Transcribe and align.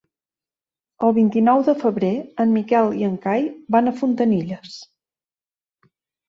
El 1.07 1.11
vint-i-nou 1.17 1.61
de 1.67 1.75
febrer 1.83 2.09
en 2.45 2.55
Miquel 2.55 2.89
i 3.03 3.05
en 3.09 3.19
Cai 3.27 3.45
van 3.77 3.93
a 3.93 3.95
Fontanilles. 4.01 4.81